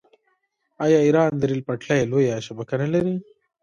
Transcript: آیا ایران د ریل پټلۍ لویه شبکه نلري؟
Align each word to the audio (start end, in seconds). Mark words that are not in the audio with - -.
آیا 0.83 0.99
ایران 1.05 1.31
د 1.37 1.43
ریل 1.49 1.61
پټلۍ 1.67 2.01
لویه 2.11 2.37
شبکه 2.47 2.75
نلري؟ 2.81 3.13